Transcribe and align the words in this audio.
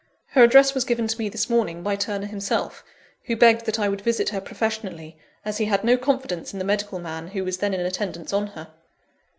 Her 0.29 0.41
address 0.41 0.73
was 0.73 0.83
given 0.83 1.05
to 1.07 1.19
me 1.19 1.29
this 1.29 1.47
morning, 1.47 1.83
by 1.83 1.95
Turner 1.95 2.25
himself; 2.25 2.83
who 3.25 3.35
begged 3.35 3.67
that 3.67 3.77
I 3.79 3.87
would 3.87 4.01
visit 4.01 4.29
her 4.29 4.41
professionally, 4.41 5.15
as 5.45 5.59
he 5.59 5.65
had 5.65 5.83
no 5.83 5.95
confidence 5.95 6.53
in 6.53 6.57
the 6.57 6.65
medical 6.65 6.97
man 6.97 7.27
who 7.27 7.43
was 7.43 7.59
then 7.59 7.75
in 7.75 7.81
attendance 7.81 8.33
on 8.33 8.47
her. 8.57 8.69